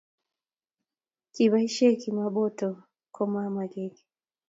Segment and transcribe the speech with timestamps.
[1.33, 2.67] Kiboishei kimaboto
[3.15, 4.03] komamamagiiki